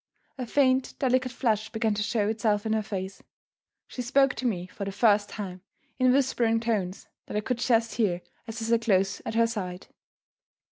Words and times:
A 0.39 0.47
faint, 0.47 0.97
delicate 0.97 1.31
flush 1.31 1.69
began 1.71 1.93
to 1.93 2.01
show 2.01 2.27
itself 2.27 2.65
in 2.65 2.73
her 2.73 2.81
face. 2.81 3.21
She 3.85 4.01
spoke 4.01 4.33
to 4.33 4.47
me, 4.47 4.65
for 4.65 4.83
the 4.83 4.91
first 4.91 5.29
time, 5.29 5.61
in 5.99 6.11
whispering 6.11 6.59
tones 6.59 7.07
that 7.27 7.37
I 7.37 7.41
could 7.41 7.59
just 7.59 7.93
hear 7.97 8.21
as 8.47 8.59
I 8.63 8.65
sat 8.65 8.81
close 8.81 9.21
at 9.27 9.35
her 9.35 9.45
side. 9.45 9.89